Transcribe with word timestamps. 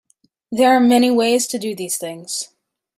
There 0.51 0.75
are 0.75 0.79
many 0.79 1.11
ways 1.11 1.45
to 1.45 1.59
do 1.59 1.75
these 1.75 1.99
things. 1.99 2.49